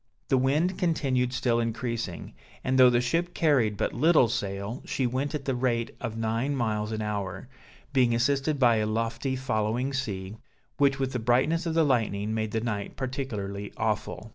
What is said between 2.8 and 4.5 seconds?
the ship carried but little